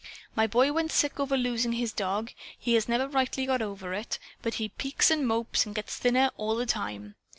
[0.35, 2.31] My boy went sick over losing his dog.
[2.57, 6.31] He has never rightly got over it, but he peaks and mopes and gets thinner
[6.37, 7.13] all the time.